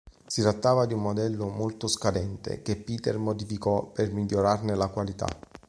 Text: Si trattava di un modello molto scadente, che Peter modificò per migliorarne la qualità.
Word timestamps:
Si 0.25 0.41
trattava 0.41 0.87
di 0.87 0.95
un 0.95 1.01
modello 1.03 1.47
molto 1.47 1.85
scadente, 1.87 2.63
che 2.63 2.75
Peter 2.75 3.19
modificò 3.19 3.85
per 3.85 4.11
migliorarne 4.11 4.73
la 4.73 4.87
qualità. 4.87 5.27